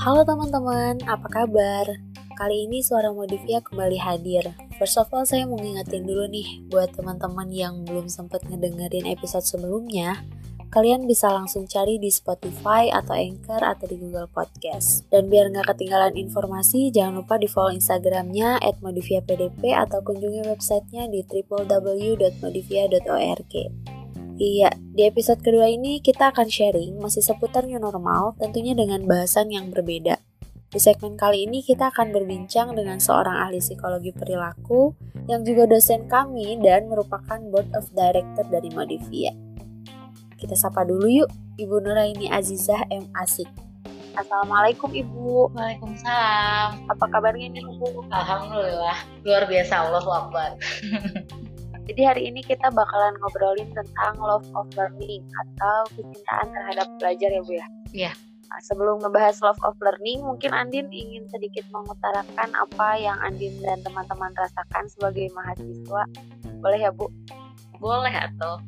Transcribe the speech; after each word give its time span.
Halo 0.00 0.24
teman-teman, 0.24 1.04
apa 1.04 1.28
kabar? 1.28 1.84
Kali 2.32 2.64
ini 2.64 2.80
suara 2.80 3.12
Modivia 3.12 3.60
kembali 3.60 4.00
hadir. 4.00 4.56
First 4.80 4.96
of 4.96 5.12
all, 5.12 5.28
saya 5.28 5.44
mau 5.44 5.60
ngingetin 5.60 6.08
dulu 6.08 6.24
nih 6.32 6.64
buat 6.72 6.96
teman-teman 6.96 7.52
yang 7.52 7.84
belum 7.84 8.08
sempat 8.08 8.40
ngedengerin 8.48 9.04
episode 9.04 9.44
sebelumnya, 9.44 10.24
kalian 10.72 11.04
bisa 11.04 11.28
langsung 11.28 11.68
cari 11.68 12.00
di 12.00 12.08
Spotify 12.08 12.88
atau 12.88 13.12
Anchor 13.12 13.60
atau 13.60 13.84
di 13.84 14.00
Google 14.00 14.32
Podcast. 14.32 15.04
Dan 15.12 15.28
biar 15.28 15.52
nggak 15.52 15.76
ketinggalan 15.76 16.16
informasi, 16.16 16.88
jangan 16.88 17.20
lupa 17.20 17.36
di 17.36 17.52
follow 17.52 17.76
Instagramnya 17.76 18.64
modiviapdp 18.80 19.60
atau 19.76 20.00
kunjungi 20.00 20.48
websitenya 20.48 21.12
di 21.12 21.20
www.modivia.org. 21.20 23.52
Iya, 24.38 24.70
di 24.94 25.02
episode 25.02 25.42
kedua 25.42 25.66
ini 25.66 25.98
kita 25.98 26.30
akan 26.30 26.46
sharing 26.46 27.02
masih 27.02 27.26
seputar 27.26 27.66
new 27.66 27.82
normal, 27.82 28.38
tentunya 28.38 28.70
dengan 28.70 29.02
bahasan 29.02 29.50
yang 29.50 29.74
berbeda. 29.74 30.22
Di 30.70 30.78
segmen 30.78 31.18
kali 31.18 31.42
ini 31.42 31.58
kita 31.58 31.90
akan 31.90 32.14
berbincang 32.14 32.70
dengan 32.78 33.02
seorang 33.02 33.34
ahli 33.34 33.58
psikologi 33.58 34.14
perilaku 34.14 34.94
yang 35.26 35.42
juga 35.42 35.66
dosen 35.66 36.06
kami 36.06 36.54
dan 36.62 36.86
merupakan 36.86 37.42
board 37.50 37.66
of 37.74 37.90
director 37.90 38.46
dari 38.46 38.70
Modivia. 38.70 39.34
Kita 40.38 40.54
sapa 40.54 40.86
dulu 40.86 41.10
yuk, 41.10 41.30
Ibu 41.58 41.82
Nuraini 41.82 42.30
Azizah 42.30 42.86
M. 42.94 43.10
Asik. 43.18 43.50
Assalamualaikum 44.14 44.94
Ibu. 44.94 45.50
Waalaikumsalam. 45.50 46.86
Apa 46.86 47.04
kabarnya 47.10 47.58
nih 47.58 47.66
Ibu? 47.74 48.06
Alhamdulillah, 48.06 49.02
luar 49.26 49.50
biasa 49.50 49.82
Allah 49.82 50.06
Akbar. 50.06 50.50
Jadi 51.88 52.02
hari 52.04 52.22
ini 52.28 52.44
kita 52.44 52.68
bakalan 52.68 53.16
ngobrolin 53.16 53.72
tentang 53.72 54.20
love 54.20 54.44
of 54.52 54.68
learning 54.76 55.24
atau 55.24 55.88
kecintaan 55.96 56.48
terhadap 56.52 56.86
belajar 57.00 57.28
ya 57.32 57.40
Bu 57.40 57.52
ya? 57.56 57.66
Iya. 57.96 58.12
Nah, 58.48 58.60
sebelum 58.60 59.00
ngebahas 59.00 59.40
love 59.40 59.60
of 59.64 59.76
learning, 59.80 60.20
mungkin 60.20 60.52
Andin 60.52 60.88
ingin 60.92 61.24
sedikit 61.32 61.64
mengutarakan 61.72 62.52
apa 62.56 62.88
yang 63.00 63.16
Andin 63.24 63.56
dan 63.64 63.80
teman-teman 63.80 64.32
rasakan 64.36 64.84
sebagai 64.88 65.32
mahasiswa. 65.32 66.04
Boleh 66.60 66.80
ya, 66.80 66.92
Bu? 66.92 67.08
Boleh 67.80 68.12
atau 68.12 68.60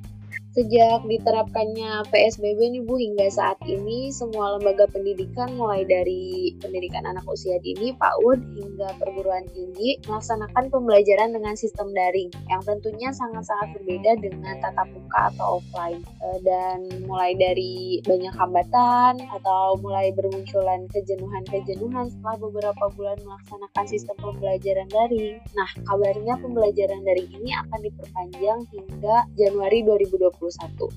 Sejak 0.50 1.06
diterapkannya 1.06 2.10
PSBB 2.10 2.58
nih 2.74 2.82
Bu 2.82 2.98
hingga 2.98 3.30
saat 3.30 3.54
ini 3.70 4.10
semua 4.10 4.58
lembaga 4.58 4.90
pendidikan 4.90 5.54
mulai 5.54 5.86
dari 5.86 6.58
pendidikan 6.58 7.06
anak 7.06 7.22
usia 7.30 7.54
dini, 7.62 7.94
PAUD 7.94 8.58
hingga 8.58 8.98
perguruan 8.98 9.46
tinggi 9.54 10.02
melaksanakan 10.10 10.74
pembelajaran 10.74 11.30
dengan 11.38 11.54
sistem 11.54 11.94
daring 11.94 12.34
yang 12.50 12.58
tentunya 12.66 13.14
sangat-sangat 13.14 13.78
berbeda 13.78 14.18
dengan 14.18 14.58
tatap 14.58 14.90
muka 14.90 15.30
atau 15.30 15.62
offline 15.62 16.02
e, 16.18 16.26
dan 16.42 16.82
mulai 17.06 17.38
dari 17.38 18.02
banyak 18.02 18.34
hambatan 18.34 19.22
atau 19.30 19.78
mulai 19.78 20.10
bermunculan 20.18 20.90
kejenuhan-kejenuhan 20.90 22.10
setelah 22.10 22.36
beberapa 22.42 22.90
bulan 22.98 23.22
melaksanakan 23.22 23.86
sistem 23.86 24.18
pembelajaran 24.18 24.90
daring. 24.90 25.38
Nah, 25.54 25.70
kabarnya 25.86 26.42
pembelajaran 26.42 27.06
daring 27.06 27.30
ini 27.38 27.54
akan 27.54 27.78
diperpanjang 27.86 28.60
hingga 28.74 29.30
Januari 29.38 29.86
2020 29.86 30.39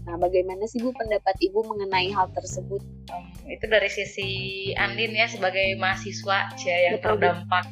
Nah, 0.08 0.16
bagaimana 0.16 0.64
sih 0.66 0.80
Bu 0.80 0.96
pendapat 0.96 1.36
Ibu 1.44 1.68
mengenai 1.68 2.16
hal 2.16 2.32
tersebut? 2.32 2.80
Um, 3.12 3.28
itu 3.52 3.66
dari 3.68 3.92
sisi 3.92 4.30
Andin 4.80 5.12
ya 5.12 5.28
sebagai 5.28 5.76
mahasiswa 5.76 6.56
ya 6.64 6.78
yang 6.88 6.96
Betul, 6.98 7.20
terdampak 7.20 7.68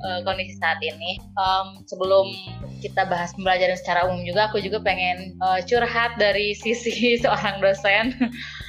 uh, 0.00 0.20
kondisi 0.26 0.56
saat 0.56 0.80
ini. 0.80 1.20
Um, 1.36 1.84
sebelum 1.84 2.32
kita 2.80 3.04
bahas 3.12 3.36
pembelajaran 3.36 3.76
secara 3.76 4.08
umum 4.08 4.24
juga, 4.24 4.48
aku 4.48 4.64
juga 4.64 4.80
pengen 4.80 5.36
uh, 5.44 5.60
curhat 5.68 6.16
dari 6.16 6.56
sisi 6.56 7.14
seorang 7.22 7.60
dosen. 7.60 8.16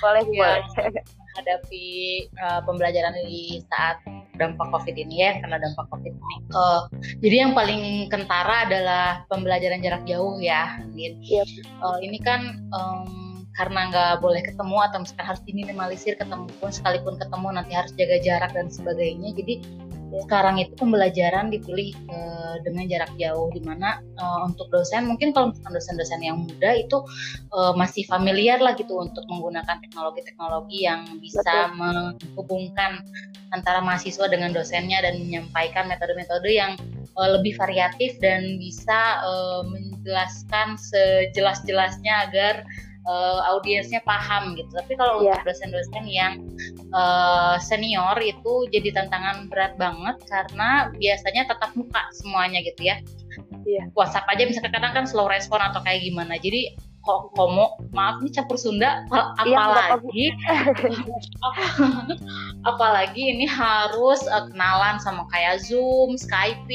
Boleh, 0.03 0.27
yang 0.35 0.67
menghadapi 0.67 1.87
uh, 2.43 2.59
pembelajaran 2.67 3.15
di 3.23 3.63
saat 3.71 4.03
dampak 4.39 4.67
COVID 4.71 4.95
ini 4.95 5.15
ya 5.23 5.31
karena 5.43 5.57
dampak 5.59 5.85
COVID 5.91 6.13
ini. 6.13 6.35
Uh, 6.55 6.81
jadi 7.19 7.35
yang 7.47 7.51
paling 7.55 8.07
kentara 8.07 8.67
adalah 8.67 9.23
pembelajaran 9.27 9.83
jarak 9.83 10.03
jauh 10.07 10.39
ya, 10.39 10.79
gitu. 10.95 11.43
Yep. 11.43 11.47
Uh, 11.83 11.97
ini 11.99 12.17
kan 12.23 12.61
um, 12.71 13.43
karena 13.59 13.91
nggak 13.91 14.13
boleh 14.23 14.41
ketemu 14.41 14.77
atau 14.79 14.97
misalkan 15.03 15.25
harus 15.27 15.43
diminimalisir 15.43 16.15
ketemu 16.15 16.47
pun 16.63 16.71
sekalipun 16.71 17.19
ketemu 17.19 17.47
nanti 17.51 17.73
harus 17.75 17.91
jaga 17.99 18.17
jarak 18.23 18.51
dan 18.55 18.71
sebagainya. 18.71 19.35
Jadi 19.35 19.53
sekarang 20.11 20.59
itu 20.59 20.75
pembelajaran 20.75 21.47
dipilih 21.47 21.95
uh, 22.11 22.59
dengan 22.67 22.83
jarak 22.91 23.11
jauh 23.15 23.47
di 23.55 23.63
mana 23.63 24.03
uh, 24.19 24.43
untuk 24.43 24.67
dosen 24.67 25.07
mungkin 25.07 25.31
kalau 25.31 25.55
misalkan 25.55 25.73
dosen-dosen 25.79 26.19
yang 26.19 26.43
muda 26.43 26.75
itu 26.75 26.99
uh, 27.55 27.71
masih 27.79 28.03
familiar 28.11 28.59
lah 28.59 28.75
gitu 28.75 28.99
untuk 28.99 29.23
menggunakan 29.31 29.79
teknologi-teknologi 29.79 30.83
yang 30.83 31.07
bisa 31.23 31.71
Betul. 31.71 31.79
menghubungkan 31.79 32.91
antara 33.55 33.79
mahasiswa 33.79 34.27
dengan 34.27 34.51
dosennya 34.51 34.99
dan 35.03 35.19
menyampaikan 35.23 35.87
metode-metode 35.87 36.51
yang 36.51 36.75
uh, 37.15 37.29
lebih 37.39 37.55
variatif 37.55 38.19
dan 38.19 38.59
bisa 38.59 39.23
uh, 39.23 39.63
menjelaskan 39.63 40.75
sejelas-jelasnya 40.75 42.31
agar 42.31 42.63
uh, 43.07 43.39
audiensnya 43.55 43.99
paham 44.03 44.55
gitu. 44.55 44.71
Tapi 44.71 44.93
kalau 44.95 45.23
yeah. 45.23 45.35
untuk 45.35 45.55
dosen-dosen 45.55 46.05
yang 46.07 46.33
uh, 46.91 47.55
senior 47.59 48.15
itu 48.21 48.67
jadi 48.71 48.95
tantangan 48.95 49.47
berat 49.47 49.75
banget 49.79 50.17
karena 50.27 50.91
biasanya 50.95 51.43
tetap 51.49 51.71
muka 51.75 52.01
semuanya 52.15 52.59
gitu 52.63 52.87
ya. 52.87 52.99
Yeah. 53.63 53.87
WhatsApp 53.95 54.27
aja 54.27 54.43
misalnya 54.43 54.75
kadang 54.75 54.93
kan 54.93 55.05
slow 55.07 55.27
respon 55.27 55.63
atau 55.63 55.79
kayak 55.83 56.03
gimana. 56.03 56.35
Jadi 56.39 56.75
kok 57.01 57.33
komo 57.33 57.81
maaf 57.97 58.21
ini 58.21 58.29
campur 58.29 58.61
Sunda 58.61 59.01
iya, 59.09 59.33
apalagi 59.41 60.25
apalagi 62.69 63.23
ini 63.33 63.49
harus 63.49 64.21
uh, 64.29 64.45
kenalan 64.53 65.01
sama 65.01 65.25
kayak 65.33 65.65
Zoom, 65.65 66.13
Skype, 66.13 66.69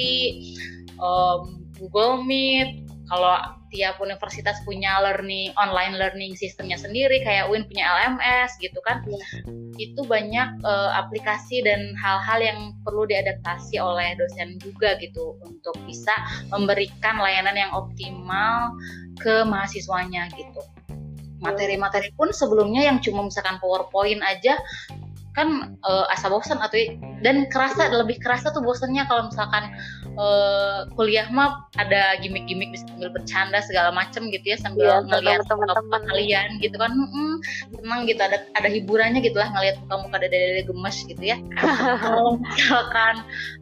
um, 0.99 1.62
Google 1.78 2.26
Meet. 2.26 2.82
Kalau 3.06 3.38
tiap 3.76 4.00
universitas 4.00 4.56
punya 4.64 4.97
learning 5.04 5.53
online 5.60 6.00
learning 6.00 6.32
sistemnya 6.32 6.81
sendiri 6.81 7.20
kayak 7.20 7.53
UIN 7.53 7.69
punya 7.69 7.84
LMS 7.84 8.56
gitu 8.56 8.81
kan 8.81 9.04
ya. 9.04 9.20
itu 9.76 10.00
banyak 10.09 10.64
uh, 10.64 10.97
aplikasi 10.97 11.60
dan 11.60 11.92
hal-hal 12.00 12.41
yang 12.41 12.60
perlu 12.81 13.04
diadaptasi 13.04 13.76
oleh 13.76 14.16
dosen 14.16 14.56
juga 14.64 14.97
gitu 14.97 15.37
untuk 15.44 15.76
bisa 15.84 16.16
memberikan 16.48 17.20
layanan 17.20 17.53
yang 17.53 17.72
optimal 17.76 18.72
ke 19.20 19.44
mahasiswanya 19.44 20.32
gitu 20.32 20.64
materi-materi 21.44 22.10
pun 22.16 22.32
sebelumnya 22.32 22.88
yang 22.88 22.98
cuma 23.04 23.20
misalkan 23.28 23.60
PowerPoint 23.60 24.25
aja 24.25 24.56
kan 25.37 25.77
uh, 25.85 26.09
asa 26.09 26.33
bosan 26.33 26.57
atau 26.65 26.81
dan 27.21 27.45
kerasa 27.53 27.93
lebih 27.93 28.17
kerasa 28.25 28.49
tuh 28.57 28.65
bosannya 28.65 29.05
kalau 29.05 29.29
misalkan 29.29 29.69
uh, 30.17 30.89
kuliah 30.97 31.29
mah 31.29 31.69
ada 31.77 32.17
gimmick-gimmick 32.25 32.73
bisa 32.73 32.89
sambil 32.89 33.13
bercanda 33.13 33.61
segala 33.61 33.93
macem 33.93 34.33
gitu 34.33 34.57
ya 34.57 34.59
sambil 34.59 34.89
ya, 34.89 35.05
ngelihat 35.05 35.45
teman-teman 35.45 36.03
kalian 36.09 36.49
gitu 36.65 36.77
kan. 36.81 36.89
Hmm, 36.89 37.37
senang 37.77 38.09
gitu 38.09 38.21
ada 38.25 38.49
ada 38.57 38.69
hiburannya 38.73 39.21
gitu 39.21 39.37
lah 39.37 39.53
ngelihat 39.53 39.77
muka-muka 39.85 40.25
dede-dede 40.25 40.65
gemes 40.65 40.97
gitu 41.05 41.21
ya. 41.23 41.37
Kalau 42.01 42.41
misalkan 42.57 43.15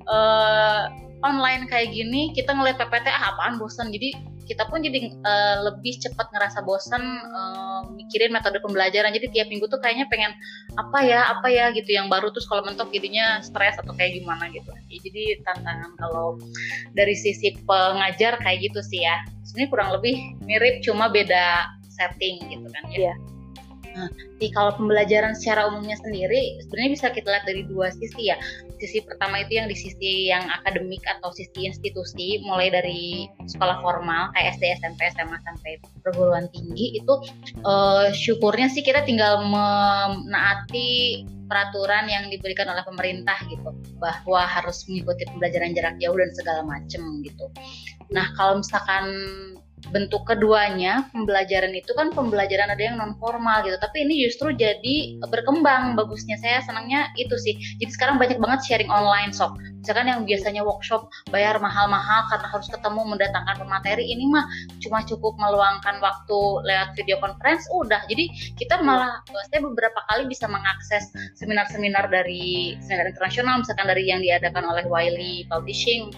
uh, 0.07 0.95
online 1.27 1.67
kayak 1.67 1.91
gini 1.91 2.31
kita 2.31 2.55
ngelihat 2.55 2.79
PPT 2.87 3.11
ah 3.11 3.35
apaan 3.35 3.59
bosan? 3.59 3.91
Jadi 3.91 4.34
kita 4.45 4.69
pun 4.69 4.85
jadi 4.85 5.11
uh, 5.25 5.57
lebih 5.73 5.99
cepat 6.01 6.31
ngerasa 6.31 6.63
bosan 6.63 7.03
uh, 7.33 7.89
mikirin 7.93 8.31
metode 8.31 8.61
pembelajaran. 8.61 9.11
Jadi 9.11 9.33
tiap 9.33 9.49
minggu 9.51 9.67
tuh 9.67 9.81
kayaknya 9.81 10.07
pengen 10.09 10.33
apa 10.77 10.99
ya 11.05 11.21
apa 11.33 11.49
ya? 11.51 11.67
gitu 11.75 11.97
yang 11.97 12.13
baru 12.13 12.31
terus 12.31 12.47
kalau 12.47 12.63
mentok 12.63 12.93
jadinya 12.93 13.41
stres 13.41 13.75
atau 13.81 13.97
kayak 13.97 14.21
gimana 14.21 14.47
gitu. 14.53 14.71
Ya, 14.89 14.99
jadi 15.03 15.25
tantangan 15.43 15.97
kalau 15.99 16.39
dari 16.93 17.17
sisi 17.17 17.57
pengajar 17.65 18.39
kayak 18.39 18.71
gitu 18.71 18.81
sih 18.85 19.03
ya. 19.03 19.25
Sebenarnya 19.43 19.71
kurang 19.73 19.91
lebih 19.97 20.17
mirip 20.45 20.85
cuma 20.85 21.11
beda 21.11 21.73
setting 21.89 22.39
gitu 22.53 22.69
kan 22.71 22.85
ya. 22.93 23.11
Yeah. 23.11 23.34
Nah, 23.95 24.11
di 24.43 24.51
kalau 24.51 24.75
pembelajaran 24.75 25.39
secara 25.39 25.71
umumnya 25.71 25.95
sendiri 26.03 26.59
sebenarnya 26.67 26.91
bisa 26.99 27.07
kita 27.15 27.31
lihat 27.31 27.47
dari 27.47 27.63
dua 27.71 27.95
sisi 27.95 28.35
ya. 28.35 28.37
Sisi 28.83 29.01
pertama 29.07 29.41
itu 29.41 29.55
yang 29.57 29.71
di 29.71 29.79
sisi 29.79 30.29
yang 30.29 30.43
akademik 30.51 31.01
atau 31.07 31.31
sisi 31.31 31.71
institusi, 31.71 32.43
mulai 32.43 32.75
dari 32.75 33.31
sekolah 33.47 33.79
formal 33.81 34.35
kayak 34.35 34.59
SD, 34.59 34.83
SMP, 34.83 35.01
SMA 35.15 35.39
sampai 35.47 35.73
perguruan 36.03 36.51
tinggi 36.51 36.99
itu 36.99 37.15
uh, 37.63 38.11
syukurnya 38.11 38.67
sih 38.67 38.83
kita 38.83 39.07
tinggal 39.07 39.47
menaati 39.47 41.23
peraturan 41.47 42.09
yang 42.11 42.27
diberikan 42.33 42.67
oleh 42.67 42.83
pemerintah 42.83 43.37
gitu 43.47 43.71
bahwa 44.03 44.43
harus 44.43 44.83
mengikuti 44.91 45.29
pembelajaran 45.29 45.77
jarak 45.77 45.97
jauh 46.03 46.17
dan 46.17 46.31
segala 46.35 46.61
macam 46.67 47.03
gitu. 47.23 47.47
Nah 48.11 48.33
kalau 48.35 48.59
misalkan 48.59 49.07
bentuk 49.95 50.27
keduanya 50.27 51.07
pembelajaran 51.15 51.71
itu 51.71 51.95
kan 51.95 52.11
pembelajaran 52.11 52.67
ada 52.75 52.83
yang 52.83 52.99
non 52.99 53.15
formal 53.23 53.63
gitu. 53.63 53.79
Tapi 53.79 54.03
ini 54.03 54.27
justru 54.27 54.51
jadi 54.51 55.23
berkembang 55.31 55.95
bagusnya. 55.95 56.35
Saya 56.43 56.59
senangnya 56.67 57.15
itu 57.15 57.39
sih. 57.39 57.55
Jadi 57.79 57.91
sekarang 57.95 58.19
banyak 58.19 58.43
banget 58.43 58.67
sharing 58.67 58.91
online 58.91 59.31
sok 59.31 59.55
misalkan 59.85 60.09
yang 60.09 60.25
biasanya 60.25 60.65
workshop 60.65 61.13
bayar 61.29 61.61
mahal-mahal 61.61 62.25
karena 62.33 62.49
harus 62.49 62.73
ketemu 62.73 63.05
mendatangkan 63.05 63.61
pemateri 63.61 64.01
ini 64.09 64.25
mah 64.33 64.49
cuma 64.81 65.05
cukup 65.05 65.37
meluangkan 65.37 66.01
waktu 66.01 66.41
lewat 66.65 66.97
video 66.97 67.21
conference 67.21 67.69
udah. 67.69 68.01
Jadi 68.09 68.57
kita 68.57 68.81
malah 68.81 69.21
saya 69.53 69.61
beberapa 69.61 70.01
kali 70.09 70.25
bisa 70.25 70.49
mengakses 70.49 71.13
seminar-seminar 71.37 72.09
dari 72.09 72.81
seminar 72.81 73.13
internasional 73.13 73.61
misalkan 73.61 73.85
dari 73.85 74.09
yang 74.09 74.25
diadakan 74.25 74.65
oleh 74.65 74.89
Wiley 74.89 75.45
Publishing 75.53 76.09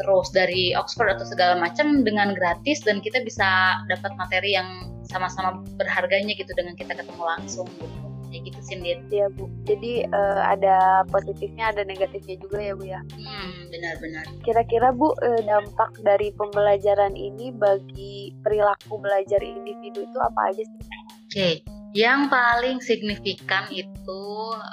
terus 0.00 0.32
dari 0.32 0.72
Oxford 0.72 1.20
atau 1.20 1.28
segala 1.28 1.60
macam 1.60 2.00
dengan 2.00 2.32
gratis 2.32 2.80
dan 2.80 3.04
kita 3.04 3.20
bisa 3.20 3.76
dapat 3.92 4.16
materi 4.16 4.56
yang 4.56 4.88
sama-sama 5.04 5.60
berharganya 5.76 6.32
gitu 6.32 6.50
dengan 6.56 6.72
kita 6.72 6.96
ketemu 6.96 7.22
langsung 7.22 7.68
gitu 7.76 8.10
kayak 8.30 8.42
gitu 8.46 8.60
sih 8.62 8.78
Iya 9.10 9.26
bu. 9.34 9.50
Jadi 9.66 10.06
uh, 10.06 10.42
ada 10.46 11.02
positifnya 11.10 11.74
ada 11.74 11.82
negatifnya 11.82 12.38
juga 12.38 12.62
ya 12.62 12.72
bu 12.78 12.84
ya. 12.86 13.00
Hmm 13.18 13.68
benar-benar. 13.74 14.24
Kira-kira 14.46 14.94
bu 14.94 15.10
uh, 15.10 15.40
dampak 15.42 15.98
dari 16.06 16.30
pembelajaran 16.38 17.18
ini 17.18 17.50
bagi 17.50 18.32
perilaku 18.46 19.02
belajar 19.02 19.42
individu 19.42 20.06
itu 20.06 20.18
apa 20.22 20.40
aja 20.54 20.62
sih? 20.62 20.78
Oke, 20.80 20.94
okay. 21.26 21.54
yang 21.92 22.30
paling 22.30 22.78
signifikan 22.78 23.66
itu 23.74 24.22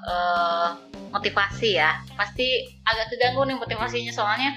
uh, 0.05 0.77
motivasi 1.11 1.79
ya. 1.79 1.99
Pasti 2.15 2.67
agak 2.87 3.13
keganggu 3.13 3.47
nih 3.47 3.57
motivasinya 3.57 4.13
soalnya 4.13 4.51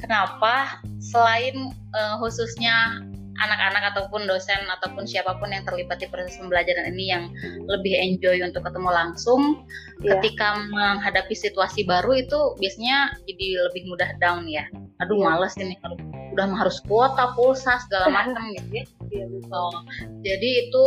kenapa 0.00 0.84
selain 1.00 1.72
uh, 1.96 2.20
khususnya 2.20 3.00
anak-anak 3.34 3.94
ataupun 3.94 4.30
dosen 4.30 4.62
ataupun 4.78 5.04
siapa 5.08 5.34
pun 5.42 5.50
yang 5.50 5.66
terlibat 5.66 5.98
di 5.98 6.06
proses 6.06 6.38
pembelajaran 6.38 6.94
ini 6.94 7.10
yang 7.10 7.24
lebih 7.66 7.98
enjoy 7.98 8.38
untuk 8.46 8.62
ketemu 8.62 8.90
langsung 8.94 9.66
yeah. 10.00 10.18
ketika 10.18 10.62
menghadapi 10.70 11.34
situasi 11.34 11.82
baru 11.82 12.22
itu 12.22 12.38
biasanya 12.62 13.10
jadi 13.26 13.46
lebih 13.70 13.90
mudah 13.90 14.10
down 14.22 14.46
ya 14.46 14.70
aduh 15.02 15.18
yeah. 15.18 15.34
males 15.34 15.54
ini 15.58 15.74
kalau 15.82 15.98
udah 16.34 16.50
harus 16.58 16.82
kuota 16.84 17.32
pulsa 17.38 17.78
segala 17.86 18.10
macam 18.10 18.42
gitu. 18.50 18.84
Ya 19.14 19.30
oh, 19.54 19.86
jadi 20.26 20.50
itu 20.66 20.86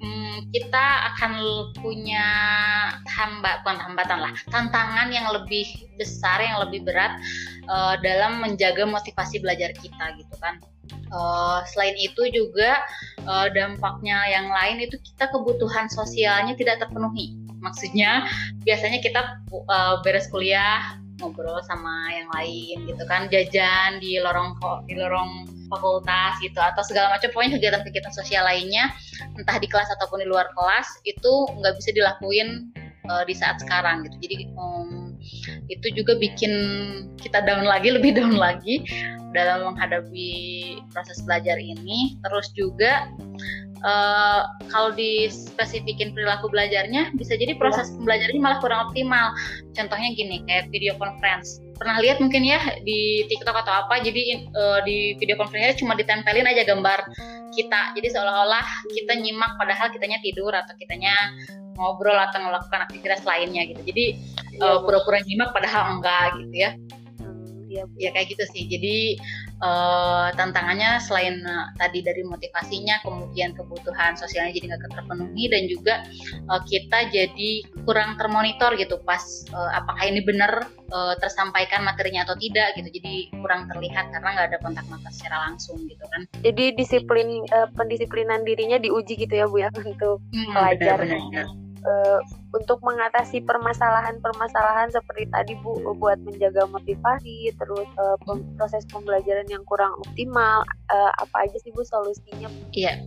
hmm, 0.00 0.48
kita 0.48 0.86
akan 1.12 1.32
punya 1.76 2.26
hamba 3.04 3.60
bukan 3.60 3.76
hambatan 3.76 4.18
lah 4.24 4.32
tantangan 4.48 5.12
yang 5.12 5.28
lebih 5.28 5.68
besar 6.00 6.40
yang 6.40 6.64
lebih 6.64 6.88
berat 6.88 7.20
uh, 7.68 8.00
dalam 8.00 8.40
menjaga 8.40 8.88
motivasi 8.88 9.44
belajar 9.44 9.76
kita 9.76 10.16
gitu 10.16 10.34
kan. 10.40 10.56
Uh, 11.10 11.62
selain 11.70 11.94
itu 11.98 12.30
juga 12.30 12.82
uh, 13.26 13.50
dampaknya 13.50 14.22
yang 14.30 14.48
lain 14.50 14.86
itu 14.86 14.96
kita 15.02 15.28
kebutuhan 15.30 15.86
sosialnya 15.92 16.56
tidak 16.56 16.80
terpenuhi. 16.80 17.36
Maksudnya 17.60 18.24
biasanya 18.62 19.02
kita 19.02 19.20
uh, 19.68 20.00
beres 20.06 20.30
kuliah 20.30 20.96
ngobrol 21.20 21.60
sama 21.64 22.12
yang 22.12 22.28
lain 22.36 22.76
gitu 22.88 23.04
kan, 23.08 23.28
jajan 23.32 23.98
di 24.00 24.20
lorong 24.20 24.56
di 24.84 24.94
lorong 24.96 25.48
fakultas 25.66 26.38
gitu 26.40 26.58
atau 26.62 26.82
segala 26.86 27.16
macam 27.16 27.28
pokoknya 27.34 27.58
kegiatan-kegiatan 27.58 28.14
sosial 28.14 28.46
lainnya 28.46 28.92
entah 29.34 29.58
di 29.58 29.66
kelas 29.66 29.90
ataupun 29.98 30.22
di 30.22 30.28
luar 30.28 30.46
kelas 30.54 31.02
itu 31.02 31.32
nggak 31.58 31.74
bisa 31.80 31.90
dilakuin 31.96 32.70
uh, 33.10 33.22
di 33.24 33.34
saat 33.34 33.58
sekarang 33.62 34.06
gitu. 34.06 34.16
Jadi 34.28 34.36
um, 34.58 35.14
itu 35.70 35.86
juga 35.94 36.18
bikin 36.18 36.52
kita 37.18 37.42
down 37.42 37.66
lagi, 37.66 37.92
lebih 37.96 38.18
down 38.18 38.36
lagi 38.36 38.86
dalam 39.34 39.74
menghadapi 39.74 40.30
proses 40.90 41.22
belajar 41.24 41.58
ini. 41.58 42.18
Terus 42.22 42.46
juga 42.54 43.10
uh, 43.82 44.46
kalau 44.72 44.94
dispesifikin 44.94 46.16
perilaku 46.16 46.48
belajarnya, 46.48 47.12
bisa 47.18 47.36
jadi 47.36 47.58
proses 47.58 47.92
pembelajarannya 47.92 48.42
malah 48.42 48.58
kurang 48.62 48.80
optimal. 48.90 49.34
Contohnya 49.76 50.08
gini, 50.16 50.44
kayak 50.48 50.72
video 50.72 50.96
conference. 50.96 51.60
Pernah 51.76 52.00
lihat 52.00 52.22
mungkin 52.22 52.40
ya 52.40 52.60
di 52.86 53.28
TikTok 53.28 53.56
atau 53.66 53.84
apa, 53.84 54.00
jadi 54.00 54.48
uh, 54.56 54.80
di 54.86 55.18
video 55.20 55.36
conference 55.36 55.80
cuma 55.82 55.92
ditempelin 55.92 56.48
aja 56.48 56.64
gambar 56.64 57.04
kita. 57.52 57.92
Jadi 57.98 58.08
seolah-olah 58.16 58.64
kita 58.96 59.12
nyimak 59.20 59.60
padahal 59.60 59.92
kitanya 59.92 60.16
tidur 60.24 60.52
atau 60.56 60.72
kitanya 60.80 61.12
ngobrol 61.76 62.16
atau 62.16 62.40
melakukan 62.40 62.88
aktivitas 62.88 63.22
lainnya 63.28 63.68
gitu 63.68 63.92
jadi 63.92 64.16
ya, 64.56 64.64
uh, 64.64 64.78
pura-pura 64.82 65.20
nyimak 65.28 65.52
padahal 65.52 66.00
enggak 66.00 66.32
gitu 66.40 66.56
ya 66.56 66.70
ya, 67.68 67.82
ya 68.00 68.10
kayak 68.16 68.32
gitu 68.32 68.44
sih 68.56 68.64
jadi 68.66 69.20
uh, 69.62 70.28
tantangannya 70.34 71.00
selain 71.00 71.40
uh, 71.44 71.72
tadi 71.80 72.04
dari 72.04 72.22
motivasinya 72.26 73.00
kemudian 73.04 73.56
kebutuhan 73.56 74.16
sosialnya 74.18 74.52
jadi 74.56 74.74
nggak 74.74 74.92
terpenuhi 74.92 75.44
dan 75.48 75.62
juga 75.70 75.94
uh, 76.50 76.60
kita 76.64 77.08
jadi 77.12 77.50
kurang 77.84 78.20
termonitor 78.20 78.74
gitu 78.76 79.00
pas 79.04 79.22
uh, 79.52 79.70
apakah 79.76 80.04
ini 80.04 80.20
benar 80.24 80.68
uh, 80.92 81.14
tersampaikan 81.18 81.82
materinya 81.82 82.26
atau 82.26 82.36
tidak 82.38 82.74
gitu. 82.76 82.88
Jadi 83.00 83.30
kurang 83.36 83.68
terlihat 83.70 84.10
karena 84.12 84.28
nggak 84.36 84.48
ada 84.54 84.58
kontak 84.62 84.86
mata 84.88 85.08
secara 85.12 85.50
langsung 85.50 85.80
gitu 85.86 86.04
kan. 86.08 86.26
Jadi 86.42 86.74
disiplin 86.76 87.44
uh, 87.52 87.68
pendisiplinan 87.74 88.42
dirinya 88.42 88.80
diuji 88.80 89.16
gitu 89.16 89.34
ya 89.34 89.46
bu 89.46 89.62
ya 89.62 89.68
untuk 89.82 90.22
hmm, 90.32 90.52
pelajar 90.52 90.98
benar, 91.04 91.20
benar 91.30 91.65
uh, 91.86 92.20
untuk 92.52 92.82
mengatasi 92.82 93.42
permasalahan-permasalahan 93.46 94.90
seperti 94.90 95.30
tadi 95.30 95.54
Bu 95.62 95.96
buat 95.96 96.18
menjaga 96.26 96.66
motivasi 96.68 97.54
terus 97.56 97.88
uh, 97.96 98.16
proses 98.58 98.84
pembelajaran 98.90 99.46
yang 99.48 99.62
kurang 99.64 99.94
optimal 100.02 100.66
uh, 100.90 101.12
apa 101.22 101.46
aja 101.46 101.56
sih 101.62 101.70
Bu 101.72 101.86
solusinya? 101.86 102.50
Iya. 102.74 103.00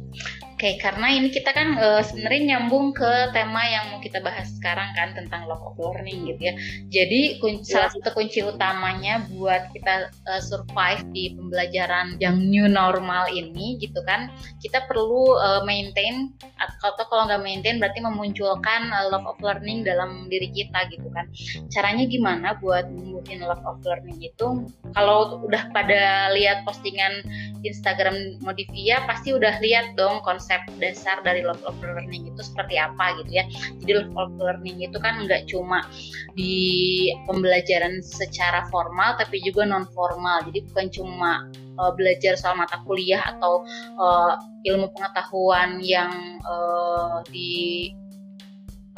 Oke, 0.59 0.75
okay, 0.75 0.91
karena 0.91 1.07
ini 1.15 1.31
kita 1.31 1.55
kan 1.55 1.79
uh, 1.79 2.03
sebenarnya 2.03 2.59
nyambung 2.59 2.91
ke 2.91 3.31
tema 3.31 3.63
yang 3.63 3.95
mau 3.95 4.03
kita 4.03 4.19
bahas 4.19 4.51
sekarang 4.59 4.91
kan 4.91 5.15
tentang 5.15 5.47
love 5.47 5.63
of 5.63 5.79
learning 5.79 6.27
gitu 6.27 6.51
ya. 6.51 6.53
Jadi 6.91 7.39
kunci, 7.39 7.71
ya. 7.71 7.79
salah 7.79 7.95
satu 7.95 8.11
kunci 8.11 8.43
utamanya 8.43 9.23
buat 9.31 9.71
kita 9.71 10.11
uh, 10.27 10.41
survive 10.43 11.07
di 11.15 11.31
pembelajaran 11.31 12.19
yang 12.19 12.43
new 12.43 12.67
normal 12.67 13.31
ini 13.31 13.79
gitu 13.79 14.03
kan, 14.03 14.35
kita 14.59 14.83
perlu 14.83 15.39
uh, 15.39 15.63
maintain 15.63 16.35
atau 16.59 17.07
kalau 17.07 17.31
nggak 17.31 17.39
maintain 17.39 17.79
berarti 17.79 18.03
memunculkan 18.03 18.91
uh, 18.91 19.07
love 19.15 19.31
of 19.31 19.39
learning 19.39 19.87
dalam 19.87 20.27
diri 20.27 20.51
kita 20.51 20.91
gitu 20.91 21.07
kan. 21.15 21.31
Caranya 21.71 22.03
gimana 22.03 22.59
buat 22.59 22.83
numbuhin 22.91 23.47
love 23.47 23.63
of 23.63 23.79
learning 23.87 24.19
itu? 24.27 24.67
Kalau 24.91 25.39
udah 25.39 25.71
pada 25.71 26.35
lihat 26.35 26.67
postingan 26.67 27.23
Instagram 27.63 28.43
Modivia 28.43 29.07
pasti 29.07 29.31
udah 29.31 29.63
lihat 29.63 29.95
dong 29.95 30.19
konsep 30.19 30.48
dasar 30.81 31.21
dari 31.21 31.45
love 31.45 31.61
of 31.69 31.77
learning 31.81 32.29
itu 32.33 32.41
seperti 32.41 32.81
apa 32.81 33.17
gitu 33.21 33.41
ya. 33.41 33.45
Jadi 33.83 33.91
love 34.01 34.15
of 34.17 34.31
learning 34.41 34.81
itu 34.81 34.97
kan 34.97 35.25
nggak 35.29 35.45
cuma 35.45 35.85
di 36.33 37.09
pembelajaran 37.29 38.01
secara 38.01 38.65
formal 38.73 39.15
tapi 39.21 39.39
juga 39.45 39.69
non 39.69 39.85
formal. 39.93 40.41
Jadi 40.49 40.65
bukan 40.71 40.87
cuma 40.89 41.31
uh, 41.77 41.91
belajar 41.93 42.35
soal 42.35 42.57
mata 42.57 42.81
kuliah 42.83 43.21
atau 43.37 43.63
uh, 44.01 44.33
ilmu 44.65 44.91
pengetahuan 44.97 45.79
yang 45.79 46.41
uh, 46.43 47.21
di 47.29 47.93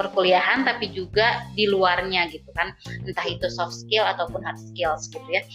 perkuliahan 0.02 0.66
tapi 0.66 0.90
juga 0.90 1.46
di 1.54 1.70
luarnya 1.70 2.26
gitu 2.34 2.50
kan 2.58 2.74
entah 3.06 3.28
itu 3.30 3.46
soft 3.54 3.76
skill 3.86 4.02
ataupun 4.02 4.42
hard 4.42 4.58
skills 4.58 5.06
gitu 5.14 5.30
ya 5.30 5.46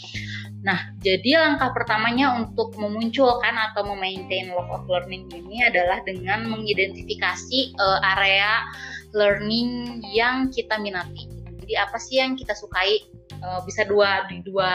Nah, 0.67 0.91
jadi 0.99 1.39
langkah 1.39 1.71
pertamanya 1.71 2.35
untuk 2.43 2.75
memunculkan 2.75 3.55
atau 3.55 3.87
memaintain 3.87 4.51
love 4.51 4.67
of 4.75 4.83
learning 4.91 5.31
ini 5.31 5.63
adalah 5.63 6.03
dengan 6.03 6.51
mengidentifikasi 6.51 7.79
uh, 7.79 8.03
area 8.19 8.67
learning 9.15 10.03
yang 10.11 10.51
kita 10.51 10.75
minati. 10.83 11.31
Jadi 11.63 11.79
apa 11.79 11.97
sih 12.03 12.19
yang 12.19 12.35
kita 12.35 12.53
sukai? 12.59 13.07
Uh, 13.37 13.61
bisa 13.69 13.85
dua 13.85 14.25
di 14.33 14.41
dua 14.49 14.73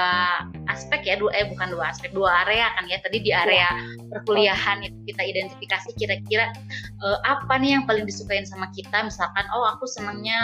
aspek 0.69 1.01
ya, 1.09 1.17
dua 1.17 1.33
eh 1.33 1.49
bukan 1.49 1.73
dua 1.73 1.89
aspek, 1.89 2.13
dua 2.13 2.45
area 2.45 2.69
kan 2.77 2.85
ya. 2.85 3.01
Tadi 3.01 3.17
di 3.19 3.33
area 3.33 3.67
perkuliahan 4.13 4.85
itu 4.85 4.95
kita 5.11 5.27
identifikasi 5.27 5.89
kira-kira 5.97 6.53
uh, 7.01 7.19
apa 7.25 7.57
nih 7.57 7.75
yang 7.75 7.83
paling 7.89 8.05
disukain 8.05 8.45
sama 8.45 8.69
kita. 8.77 9.01
Misalkan, 9.01 9.49
oh 9.51 9.65
aku 9.65 9.89
senangnya 9.89 10.39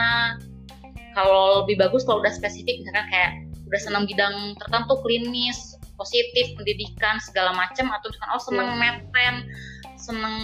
kalau 1.14 1.62
lebih 1.64 1.78
bagus 1.78 2.10
kalau 2.10 2.26
udah 2.26 2.34
spesifik 2.34 2.82
misalkan 2.82 3.06
kayak 3.14 3.32
udah 3.68 3.82
senang 3.84 4.04
bidang 4.08 4.56
tertentu 4.58 4.96
klinis 5.04 5.78
positif 6.00 6.56
pendidikan 6.56 7.20
segala 7.20 7.52
macam. 7.52 7.92
Atau 7.92 8.14
misalkan 8.14 8.32
oh 8.32 8.44
senang 8.44 8.70
yeah. 8.72 8.80
metren 8.80 9.36
seneng 9.98 10.38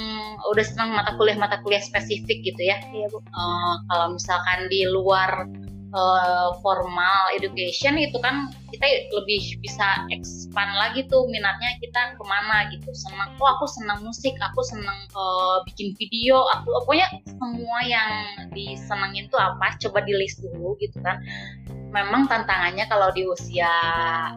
udah 0.49 0.65
senang 0.65 0.91
mata 0.97 1.13
kuliah 1.15 1.37
mata 1.39 1.61
kuliah 1.61 1.79
spesifik 1.79 2.43
gitu 2.43 2.61
ya. 2.61 2.81
Iya 2.91 3.07
bu. 3.07 3.21
Uh, 3.31 3.75
kalau 3.87 4.17
misalkan 4.17 4.67
di 4.67 4.83
luar 4.89 5.47
uh, 5.93 6.49
formal 6.59 7.31
education 7.37 7.95
itu 8.01 8.17
kan 8.19 8.49
kita 8.73 9.07
lebih 9.13 9.61
bisa 9.61 10.03
expand 10.09 10.73
lagi 10.73 11.05
tuh 11.05 11.29
minatnya 11.29 11.77
kita 11.79 12.17
ke 12.17 12.23
mana 12.25 12.67
gitu. 12.73 12.89
Senang 12.91 13.37
oh 13.37 13.49
aku 13.55 13.69
senang 13.69 14.01
musik 14.01 14.33
aku 14.41 14.65
senang 14.65 14.99
uh, 15.13 15.61
bikin 15.69 15.93
video 15.95 16.43
aku 16.57 16.73
pokoknya 16.83 17.07
semua 17.29 17.79
yang 17.85 18.11
disenangin 18.51 19.29
tuh 19.29 19.39
apa 19.39 19.77
coba 19.79 20.01
di 20.01 20.17
list 20.17 20.41
dulu 20.41 20.75
gitu 20.81 20.97
kan 21.05 21.21
memang 21.93 22.25
tantangannya 22.25 22.89
kalau 22.89 23.13
di 23.13 23.23
usia 23.29 23.69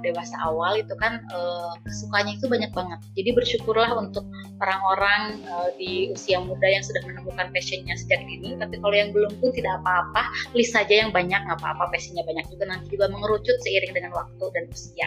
dewasa 0.05 0.37
awal 0.45 0.77
itu 0.77 0.93
kan 1.01 1.25
uh, 1.33 1.73
kesukanya 1.89 2.37
itu 2.37 2.47
banyak 2.47 2.69
banget. 2.77 3.01
Jadi 3.17 3.31
bersyukurlah 3.33 3.97
untuk 3.97 4.29
orang-orang 4.61 5.41
uh, 5.49 5.73
di 5.81 6.13
usia 6.13 6.37
muda 6.45 6.69
yang 6.69 6.85
sudah 6.85 7.01
menemukan 7.09 7.49
passionnya 7.51 7.97
sejak 7.97 8.21
dini. 8.29 8.61
Tapi 8.61 8.77
kalau 8.79 8.93
yang 8.93 9.11
belum 9.17 9.33
pun 9.41 9.51
tidak 9.57 9.81
apa-apa, 9.81 10.29
list 10.53 10.77
saja 10.77 11.09
yang 11.09 11.11
banyak 11.11 11.41
nggak 11.41 11.57
apa-apa. 11.57 11.89
Passionnya 11.89 12.29
banyak 12.29 12.45
juga 12.53 12.65
nanti 12.69 12.87
juga 12.93 13.09
mengerucut 13.09 13.57
seiring 13.65 13.93
dengan 13.97 14.13
waktu 14.13 14.45
dan 14.53 14.65
usia, 14.69 15.07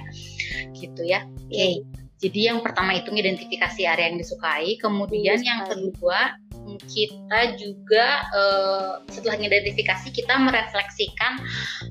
gitu 0.74 1.06
ya. 1.06 1.24
Oke. 1.30 1.54
Okay. 1.54 1.76
Jadi 2.20 2.52
yang 2.52 2.60
pertama 2.60 3.00
itu 3.00 3.16
identifikasi 3.16 3.80
area 3.88 4.12
yang 4.12 4.20
disukai, 4.20 4.76
kemudian 4.76 5.40
yang 5.40 5.64
kedua 5.64 6.36
kita 6.78 7.58
juga 7.58 8.06
uh, 8.36 8.92
setelah 9.10 9.40
mengidentifikasi 9.40 10.14
kita 10.14 10.36
merefleksikan 10.38 11.42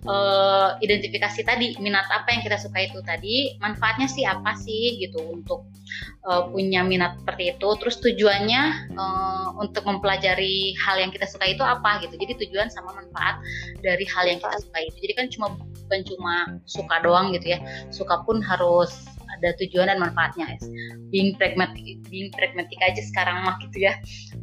uh, 0.07 0.79
identifikasi 0.85 1.41
tadi 1.43 1.75
minat 1.83 2.07
apa 2.13 2.29
yang 2.31 2.43
kita 2.45 2.61
suka 2.61 2.87
itu 2.87 3.01
tadi 3.03 3.59
manfaatnya 3.59 4.07
sih 4.07 4.23
apa 4.29 4.55
sih 4.61 5.01
gitu 5.03 5.19
untuk 5.25 5.67
uh, 6.29 6.47
punya 6.53 6.85
minat 6.85 7.19
seperti 7.25 7.57
itu. 7.57 7.69
Terus 7.81 7.97
tujuannya 7.99 8.63
uh, 8.95 9.49
untuk 9.59 9.83
mempelajari 9.89 10.77
hal 10.79 11.03
yang 11.03 11.11
kita 11.11 11.27
suka 11.27 11.49
itu 11.51 11.65
apa 11.65 12.05
gitu. 12.05 12.15
Jadi 12.15 12.47
tujuan 12.47 12.71
sama 12.71 12.95
manfaat 12.95 13.43
dari 13.83 14.07
hal 14.07 14.29
yang 14.29 14.39
kita 14.39 14.57
suka 14.63 14.79
itu. 14.85 14.97
Jadi 15.09 15.15
kan 15.17 15.27
cuma 15.33 15.47
bukan 15.59 16.01
cuma 16.05 16.35
suka 16.69 16.97
doang 17.03 17.35
gitu 17.35 17.57
ya. 17.57 17.59
Suka 17.91 18.23
pun 18.23 18.45
harus 18.45 19.18
ada 19.39 19.55
tujuan 19.63 19.87
dan 19.87 19.99
manfaatnya 20.03 20.51
es 20.59 20.67
being 21.09 21.33
pragmatic 21.39 22.03
being 22.11 22.29
pragmatic 22.35 22.77
aja 22.85 23.01
sekarang 23.01 23.47
mah 23.47 23.57
gitu 23.63 23.89
ya 23.89 23.95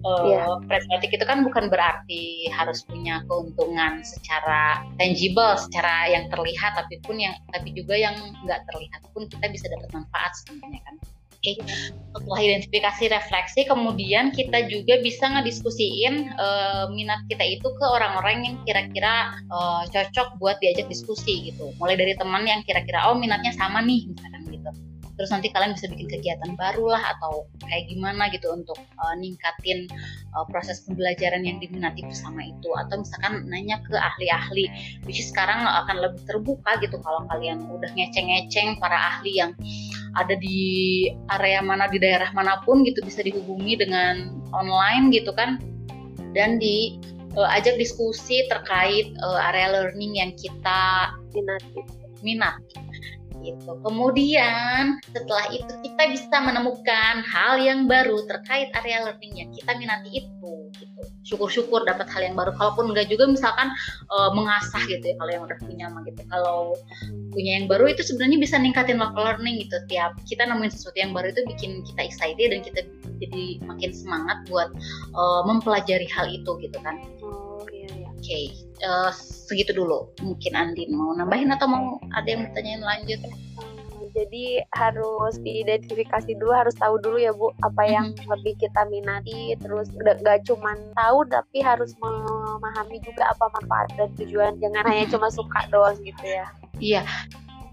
uh, 0.08 0.24
eh, 0.25 0.40
yeah. 0.40 0.56
pragmatic 0.66 1.12
itu 1.14 1.25
kan 1.28 1.44
bukan 1.44 1.68
berarti 1.68 2.50
harus 2.56 2.82
punya 2.88 3.22
keuntungan 3.28 4.02
secara 4.02 4.82
tangible 4.98 5.60
secara 5.60 6.10
yang 6.10 6.25
terlihat 6.32 6.80
tapi 6.80 6.98
pun 7.04 7.20
yang 7.20 7.36
tapi 7.52 7.75
juga 7.75 7.94
yang 8.00 8.16
nggak 8.48 8.64
terlihat 8.72 9.02
pun 9.12 9.28
kita 9.28 9.46
bisa 9.52 9.68
dapat 9.70 9.90
manfaat 9.94 10.32
sebenarnya 10.42 10.82
kan 10.88 10.96
Oke, 11.46 11.62
okay. 11.62 11.86
setelah 12.10 12.42
identifikasi 12.42 13.04
refleksi, 13.14 13.62
kemudian 13.70 14.34
kita 14.34 14.66
juga 14.66 14.98
bisa 14.98 15.30
ngediskusiin 15.30 16.34
uh, 16.42 16.90
minat 16.90 17.22
kita 17.30 17.46
itu 17.46 17.70
ke 17.70 17.86
orang-orang 17.86 18.50
yang 18.50 18.56
kira-kira 18.66 19.38
uh, 19.54 19.86
cocok 19.86 20.42
buat 20.42 20.58
diajak 20.58 20.90
diskusi 20.90 21.54
gitu. 21.54 21.70
Mulai 21.78 22.02
dari 22.02 22.18
teman 22.18 22.50
yang 22.50 22.66
kira-kira 22.66 23.14
oh 23.14 23.14
minatnya 23.14 23.54
sama 23.54 23.86
nih 23.86 24.10
misalkan 24.10 24.42
terus 25.15 25.31
nanti 25.31 25.48
kalian 25.51 25.75
bisa 25.75 25.88
bikin 25.88 26.07
kegiatan 26.12 26.51
baru 26.60 26.91
lah 26.91 27.03
atau 27.17 27.48
kayak 27.63 27.88
gimana 27.88 28.27
gitu 28.31 28.51
untuk 28.51 28.75
uh, 29.00 29.15
ningkatin 29.15 29.88
uh, 30.36 30.43
proses 30.51 30.84
pembelajaran 30.84 31.43
yang 31.48 31.57
diminati 31.63 32.03
bersama 32.03 32.43
itu. 32.43 32.69
Atau 32.75 33.01
misalkan 33.01 33.48
nanya 33.48 33.79
ke 33.88 33.95
ahli-ahli 33.95 34.67
which 35.07 35.24
is 35.24 35.31
sekarang 35.31 35.63
akan 35.63 36.03
lebih 36.03 36.22
terbuka 36.27 36.77
gitu 36.84 37.00
kalau 37.00 37.24
kalian 37.31 37.63
udah 37.72 37.91
ngeceng-ngeceng 37.95 38.77
para 38.79 38.95
ahli 39.15 39.39
yang 39.39 39.51
ada 40.15 40.36
di 40.36 40.60
area 41.31 41.60
mana 41.60 41.88
di 41.91 42.00
daerah 42.00 42.31
mana 42.31 42.63
pun 42.63 42.84
gitu 42.84 43.03
bisa 43.03 43.24
dihubungi 43.24 43.79
dengan 43.79 44.36
online 44.51 45.15
gitu 45.15 45.31
kan. 45.31 45.63
Dan 46.36 46.60
di 46.60 47.00
uh, 47.39 47.48
ajak 47.55 47.79
diskusi 47.79 48.43
terkait 48.51 49.15
uh, 49.24 49.39
area 49.51 49.72
learning 49.72 50.19
yang 50.19 50.31
kita 50.36 51.15
minati. 51.31 51.81
minat 52.24 52.57
gitu. 53.46 53.72
Kemudian 53.86 54.98
setelah 55.14 55.46
itu 55.54 55.70
kita 55.70 56.04
bisa 56.10 56.38
menemukan 56.42 57.22
hal 57.22 57.62
yang 57.62 57.86
baru 57.86 58.25
terkait 58.25 58.74
area 58.74 59.06
learning 59.06 59.34
yang 59.46 59.50
kita 59.54 59.72
minati 59.78 60.25
itu 60.25 60.54
gitu. 60.74 61.02
Syukur-syukur 61.25 61.86
dapat 61.86 62.10
hal 62.10 62.22
yang 62.25 62.36
baru. 62.36 62.54
Kalaupun 62.58 62.92
enggak 62.94 63.08
juga 63.14 63.30
misalkan 63.30 63.70
e, 64.10 64.18
mengasah 64.34 64.82
gitu 64.90 65.02
ya 65.02 65.16
kalau 65.22 65.32
yang 65.32 65.44
udah 65.46 65.58
punya 65.62 65.86
mah 65.94 66.02
gitu. 66.04 66.22
Kalau 66.28 66.74
punya 67.32 67.52
yang 67.62 67.68
baru 67.70 67.86
itu 67.90 68.02
sebenarnya 68.02 68.38
bisa 68.42 68.56
ningkatin 68.58 68.98
local 68.98 69.22
learning 69.22 69.62
gitu. 69.62 69.78
Tiap 69.88 70.18
kita 70.25 70.50
nemuin 70.50 70.72
sesuatu 70.74 70.98
yang 70.98 71.14
baru 71.14 71.30
itu 71.30 71.42
bikin 71.46 71.86
kita 71.86 72.02
excited 72.06 72.48
dan 72.50 72.62
kita 72.66 72.82
jadi 73.22 73.62
makin 73.64 73.92
semangat 73.94 74.38
buat 74.50 74.74
e, 75.14 75.22
mempelajari 75.46 76.10
hal 76.10 76.25
itu 76.30 76.52
gitu 76.62 76.78
kan. 76.82 76.98
Oh 77.22 77.64
iya 77.70 77.90
iya. 77.94 78.10
Oke. 78.10 78.25
Okay 78.25 78.64
uh, 78.84 79.12
segitu 79.15 79.72
dulu. 79.72 80.12
Mungkin 80.20 80.53
Andin 80.58 80.91
mau 80.91 81.15
nambahin 81.15 81.53
atau 81.53 81.67
mau 81.70 81.86
ada 82.12 82.27
yang 82.27 82.50
bertanyain 82.50 82.84
lanjut? 82.84 83.22
jadi 84.15 84.63
harus 84.72 85.36
diidentifikasi 85.44 86.39
dulu 86.39 86.55
harus 86.55 86.72
tahu 86.79 86.96
dulu 87.03 87.20
ya 87.20 87.36
bu 87.36 87.51
apa 87.67 87.84
yang 87.84 88.15
hmm. 88.15 88.32
lebih 88.32 88.55
kita 88.55 88.88
minati 88.88 89.60
terus 89.60 89.91
gak 90.00 90.48
cuman 90.48 90.79
tahu 90.96 91.27
tapi 91.27 91.60
harus 91.60 91.91
memahami 92.00 93.03
juga 93.03 93.27
apa 93.36 93.51
manfaat 93.60 93.91
dan 94.00 94.10
tujuan 94.15 94.55
jangan 94.63 94.88
hanya 94.88 95.05
cuma 95.12 95.27
suka 95.27 95.67
doang 95.67 96.00
gitu 96.00 96.24
ya 96.24 96.48
iya 96.79 97.03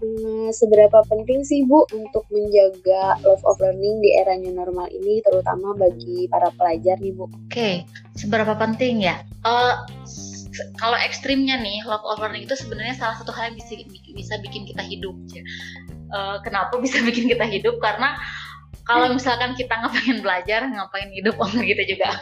hmm, 0.03 0.51
seberapa 0.51 0.99
penting 1.07 1.47
sih 1.47 1.63
Bu 1.63 1.87
untuk 1.95 2.27
menjaga 2.27 3.23
love 3.23 3.43
of 3.47 3.55
learning 3.63 4.03
di 4.03 4.11
era 4.19 4.35
new 4.35 4.51
normal 4.51 4.91
ini 4.91 5.23
terutama 5.23 5.71
bagi 5.79 6.27
para 6.27 6.51
pelajar 6.59 6.99
nih 6.99 7.15
Bu? 7.15 7.31
Oke, 7.31 7.31
okay. 7.47 7.75
seberapa 8.19 8.51
penting 8.59 9.07
ya? 9.07 9.23
Uh, 9.47 9.79
kalau 10.77 10.97
ekstrimnya 11.01 11.57
nih 11.59 11.81
love 11.85 12.03
of 12.05 12.21
learning 12.21 12.45
itu 12.45 12.53
sebenarnya 12.53 12.93
salah 12.97 13.15
satu 13.17 13.33
hal 13.33 13.51
yang 13.51 13.57
bisa 13.57 13.73
bisa 14.13 14.33
bikin 14.41 14.63
kita 14.69 14.83
hidup. 14.85 15.15
Uh, 16.13 16.37
kenapa 16.45 16.77
bisa 16.77 17.01
bikin 17.07 17.25
kita 17.25 17.45
hidup 17.45 17.81
karena 17.81 18.13
kalau 18.83 19.15
misalkan 19.15 19.55
kita 19.55 19.79
nggak 19.79 19.93
pengen 19.95 20.19
belajar 20.19 20.67
ngapain 20.67 21.07
hidup 21.15 21.39
oh 21.39 21.47
gitu 21.47 21.83
juga. 21.87 22.19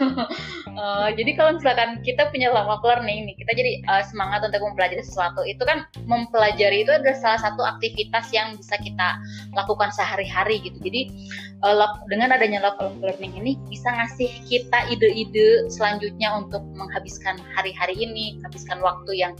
Uh, 0.69 1.09
jadi 1.17 1.33
kalau 1.33 1.57
misalkan 1.57 1.97
kita 2.05 2.29
punya 2.29 2.53
lama 2.53 2.77
learning 2.85 3.25
nih 3.25 3.35
kita 3.41 3.51
jadi 3.57 3.71
uh, 3.89 4.03
semangat 4.05 4.45
untuk 4.45 4.61
mempelajari 4.61 5.01
sesuatu 5.01 5.41
itu 5.41 5.61
kan 5.65 5.89
mempelajari 6.05 6.85
itu 6.85 6.93
adalah 6.93 7.17
salah 7.17 7.41
satu 7.41 7.65
aktivitas 7.65 8.29
yang 8.29 8.53
bisa 8.61 8.77
kita 8.77 9.17
lakukan 9.57 9.89
sehari-hari 9.89 10.61
gitu. 10.61 10.77
Jadi 10.85 11.01
uh, 11.65 11.89
dengan 12.05 12.37
adanya 12.37 12.61
love 12.61 12.77
learning 13.01 13.33
ini 13.41 13.57
bisa 13.65 13.89
ngasih 13.89 14.29
kita 14.45 14.85
ide-ide 14.93 15.65
selanjutnya 15.73 16.45
untuk 16.45 16.61
menghabiskan 16.77 17.41
hari-hari 17.57 17.97
ini 17.97 18.37
menghabiskan 18.37 18.77
waktu 18.85 19.17
yang 19.17 19.33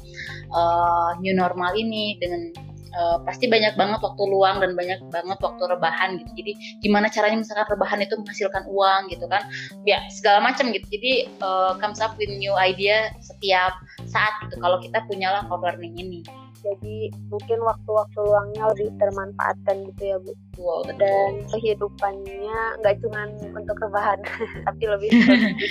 uh, 0.57 1.13
new 1.21 1.37
normal 1.37 1.73
ini 1.77 2.17
dengan 2.17 2.70
uh, 2.95 3.17
pasti 3.23 3.47
banyak 3.47 3.75
banget 3.75 3.99
waktu 3.99 4.23
luang 4.27 4.59
dan 4.59 4.75
banyak 4.75 4.99
banget 5.11 5.39
waktu 5.39 5.63
rebahan 5.67 6.09
gitu. 6.19 6.31
Jadi 6.37 6.51
gimana 6.83 7.07
caranya 7.07 7.41
misalkan 7.41 7.67
rebahan 7.71 7.99
itu 8.03 8.13
menghasilkan 8.19 8.63
uang 8.67 9.01
gitu 9.11 9.25
kan? 9.27 9.43
Ya 9.87 10.03
segala 10.11 10.43
macam 10.43 10.71
gitu. 10.71 10.87
Jadi 10.91 11.31
uh, 11.43 11.75
comes 11.79 11.99
up 12.03 12.15
with 12.19 12.31
new 12.31 12.53
idea 12.55 13.11
setiap 13.23 13.75
saat 14.07 14.31
gitu. 14.47 14.59
Kalau 14.59 14.77
kita 14.79 15.03
punya 15.07 15.31
lah 15.31 15.43
learning 15.47 15.95
ini 15.99 16.21
jadi 16.61 17.09
mungkin 17.33 17.59
waktu-waktu 17.65 18.19
luangnya 18.21 18.63
lebih 18.73 18.89
termanfaatkan 19.01 19.75
gitu 19.91 20.03
ya 20.05 20.17
bu. 20.21 20.31
Wow, 20.61 20.85
dan 20.85 21.41
kehidupannya 21.49 22.59
nggak 22.83 22.95
cuma 23.01 23.25
untuk 23.57 23.81
rebahan 23.81 24.19
tapi 24.67 24.83
lebih 24.85 25.09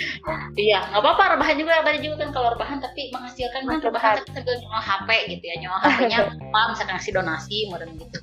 iya 0.66 0.82
nggak 0.90 0.98
apa-apa 1.04 1.38
rebahan 1.38 1.56
juga 1.62 1.84
tadi 1.86 2.02
juga 2.02 2.26
kan 2.26 2.30
kalau 2.34 2.48
rebahan 2.58 2.82
tapi 2.82 3.12
menghasilkan 3.14 3.70
kan 3.70 3.78
rebahan 3.78 4.18
tapi 4.18 4.30
sambil 4.34 4.56
nyawa 4.58 4.80
HP 4.82 5.08
gitu 5.30 5.44
ya 5.46 5.54
nyawa 5.62 5.78
HP-nya 5.84 6.18
apa 6.50 6.60
misalkan 6.74 6.94
ngasih 6.98 7.12
donasi 7.14 7.56
modern 7.70 7.92
gitu. 8.02 8.20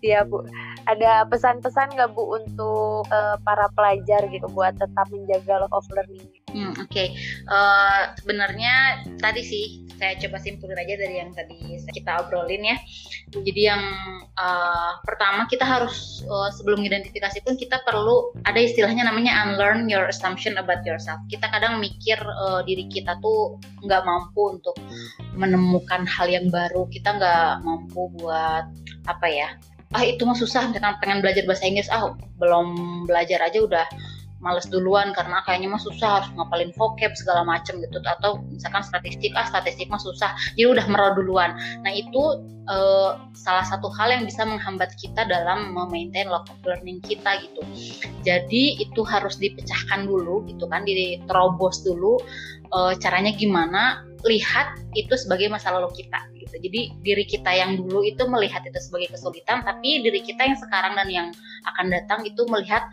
Iya 0.00 0.24
bu. 0.24 0.46
Ada 0.88 1.26
pesan-pesan 1.28 1.98
nggak 1.98 2.16
bu 2.16 2.38
untuk 2.38 3.04
uh, 3.12 3.36
para 3.44 3.68
pelajar 3.76 4.24
gitu 4.30 4.46
buat 4.54 4.72
tetap 4.78 5.10
menjaga 5.12 5.66
love 5.66 5.74
of 5.74 5.84
learning? 5.92 6.24
Hmm, 6.48 6.72
oke. 6.80 6.88
Okay. 6.88 7.12
uh, 7.44 7.52
eh, 7.52 8.02
sebenarnya 8.22 9.04
tadi 9.20 9.42
sih 9.44 9.66
saya 9.98 10.14
coba 10.16 10.38
simpulin 10.38 10.78
aja 10.78 10.94
dari 10.94 11.18
yang 11.18 11.34
tadi 11.34 11.76
kita 11.90 12.22
obrolin 12.22 12.62
ya. 12.62 12.76
Jadi 13.34 13.62
yang 13.66 13.82
uh, 14.38 14.92
pertama 15.04 15.44
kita 15.50 15.66
harus 15.66 16.22
uh, 16.24 16.48
sebelum 16.54 16.80
identifikasi 16.80 17.42
pun 17.44 17.58
kita 17.58 17.82
perlu 17.82 18.32
ada 18.46 18.56
istilahnya 18.56 19.04
namanya 19.04 19.44
unlearn 19.44 19.90
your 19.90 20.06
assumption 20.06 20.56
about 20.56 20.80
yourself. 20.86 21.18
Kita 21.28 21.50
kadang 21.50 21.82
mikir 21.82 22.16
uh, 22.16 22.62
diri 22.64 22.86
kita 22.88 23.18
tuh 23.18 23.58
nggak 23.84 24.02
mampu 24.06 24.56
untuk 24.56 24.78
menemukan 25.34 26.06
hal 26.06 26.30
yang 26.30 26.46
baru. 26.48 26.86
Kita 26.88 27.18
nggak 27.18 27.66
mampu 27.66 28.08
buat 28.22 28.64
apa 29.10 29.26
ya? 29.28 29.50
Ah 29.92 30.04
itu 30.06 30.22
mah 30.24 30.38
susah. 30.38 30.70
Misalkan 30.70 30.96
pengen 31.02 31.18
belajar 31.20 31.42
bahasa 31.44 31.64
Inggris, 31.66 31.90
ah 31.90 32.14
belum 32.38 33.04
belajar 33.10 33.42
aja 33.44 33.58
udah 33.60 33.86
males 34.38 34.66
duluan 34.70 35.10
karena 35.14 35.42
kayaknya 35.42 35.74
mah 35.74 35.82
susah 35.82 36.22
harus 36.22 36.30
ngapalin 36.38 36.70
vocab 36.78 37.12
segala 37.18 37.42
macem 37.42 37.82
gitu. 37.82 37.98
Atau 38.06 38.42
misalkan 38.48 38.86
statistik 38.86 39.34
ah 39.34 39.46
statistik 39.46 39.90
mah 39.90 40.00
susah 40.00 40.34
jadi 40.54 40.70
udah 40.70 40.86
merah 40.86 41.12
duluan. 41.18 41.58
Nah 41.82 41.92
itu 41.92 42.42
uh, 42.70 43.18
salah 43.34 43.66
satu 43.66 43.90
hal 43.98 44.14
yang 44.14 44.24
bisa 44.28 44.46
menghambat 44.46 44.94
kita 45.00 45.26
dalam 45.26 45.74
memaintain 45.74 46.30
of 46.30 46.46
learning 46.62 47.02
kita 47.02 47.42
gitu. 47.42 47.62
Jadi 48.22 48.78
itu 48.78 49.00
harus 49.02 49.40
dipecahkan 49.40 50.06
dulu 50.06 50.46
gitu 50.46 50.70
kan 50.70 50.86
diterobos 50.86 51.82
dulu 51.82 52.20
uh, 52.70 52.94
caranya 52.98 53.34
gimana 53.34 54.06
lihat 54.26 54.78
itu 54.98 55.14
sebagai 55.14 55.46
masa 55.46 55.70
lalu 55.70 55.90
kita 55.94 56.18
gitu. 56.48 56.56
Jadi 56.64 56.80
diri 57.04 57.24
kita 57.28 57.52
yang 57.52 57.76
dulu 57.76 58.00
itu 58.00 58.24
melihat 58.24 58.64
itu 58.64 58.80
sebagai 58.80 59.12
kesulitan, 59.12 59.60
tapi 59.60 60.00
diri 60.00 60.24
kita 60.24 60.48
yang 60.48 60.56
sekarang 60.56 60.96
dan 60.96 61.08
yang 61.12 61.28
akan 61.68 61.86
datang 61.92 62.24
itu 62.24 62.42
melihat 62.48 62.88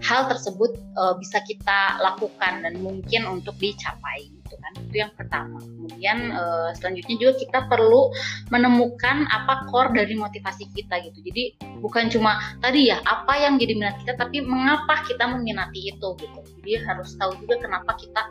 hal 0.00 0.26
tersebut 0.26 0.80
uh, 0.96 1.14
bisa 1.20 1.44
kita 1.44 2.00
lakukan 2.00 2.64
dan 2.64 2.80
mungkin 2.80 3.28
untuk 3.28 3.54
dicapai 3.60 4.32
kan? 4.64 4.72
Itu 4.88 4.96
yang 5.04 5.12
pertama. 5.12 5.60
Kemudian 5.60 6.32
uh, 6.32 6.70
selanjutnya 6.72 7.16
juga 7.20 7.32
kita 7.36 7.58
perlu 7.68 8.08
menemukan 8.48 9.28
apa 9.28 9.68
core 9.68 9.92
dari 9.92 10.16
motivasi 10.16 10.72
kita 10.72 11.04
gitu. 11.04 11.20
Jadi 11.20 11.60
bukan 11.84 12.08
cuma 12.08 12.40
tadi 12.64 12.88
ya 12.88 13.04
apa 13.04 13.36
yang 13.36 13.60
jadi 13.60 13.76
minat 13.76 14.00
kita 14.00 14.16
tapi 14.16 14.40
mengapa 14.40 15.04
kita 15.04 15.28
meminati 15.28 15.92
itu 15.92 16.08
gitu. 16.16 16.40
Jadi 16.64 16.80
harus 16.80 17.12
tahu 17.20 17.36
juga 17.44 17.60
kenapa 17.60 17.92
kita 18.00 18.22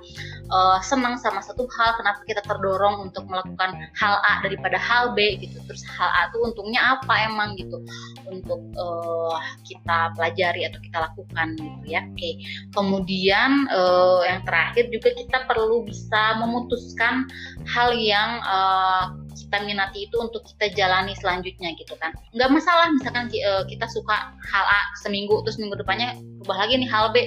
uh, 0.50 0.82
senang 0.82 1.22
sama 1.22 1.46
satu 1.46 1.70
hal 1.78 1.94
kenapa 2.02 2.26
kita 2.26 2.42
terdorong 2.42 3.10
untuk 3.12 3.30
melakukan 3.30 3.78
hal 3.94 4.18
A 4.26 4.42
daripada 4.42 4.82
hal 4.82 5.14
B 5.14 5.38
gitu. 5.38 5.62
Terus 5.70 5.86
hal 5.86 6.10
A 6.10 6.22
itu 6.34 6.42
untungnya 6.42 6.98
apa 6.98 7.14
emang 7.30 7.54
gitu 7.60 7.78
untuk 8.26 8.62
uh, 8.74 9.38
kita 9.68 10.18
pelajari 10.18 10.66
atau 10.66 10.80
kita 10.82 10.98
lakukan 10.98 11.48
gitu 11.60 11.86
ya. 11.86 12.02
Oke. 12.10 12.42
Kemudian 12.74 13.70
uh, 13.70 14.26
yang 14.26 14.42
terakhir 14.48 14.90
juga 14.90 15.14
kita 15.14 15.46
perlu 15.46 15.86
bisa 15.86 16.23
memutuskan 16.40 17.28
hal 17.68 17.92
yang 17.96 18.40
uh, 18.46 19.14
kita 19.34 19.66
minati 19.66 20.10
itu 20.10 20.16
untuk 20.18 20.46
kita 20.56 20.74
jalani 20.74 21.14
selanjutnya 21.18 21.74
gitu 21.78 21.94
kan. 21.98 22.14
Nggak 22.34 22.50
masalah 22.54 22.90
misalkan 22.94 23.30
kita 23.70 23.86
suka 23.90 24.34
hal 24.50 24.66
A 24.66 24.82
seminggu 25.02 25.42
terus 25.46 25.58
minggu 25.62 25.78
depannya 25.78 26.18
ubah 26.46 26.58
lagi 26.66 26.80
nih 26.80 26.90
hal 26.90 27.12
B 27.14 27.18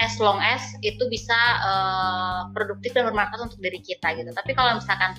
as 0.00 0.16
long 0.16 0.40
as 0.40 0.64
itu 0.80 1.04
bisa 1.12 1.36
uh, 1.60 2.48
produktif 2.56 2.96
dan 2.96 3.06
bermanfaat 3.12 3.52
untuk 3.52 3.60
diri 3.60 3.78
kita 3.84 4.16
gitu. 4.16 4.32
Tapi 4.32 4.56
kalau 4.56 4.80
misalkan 4.80 5.12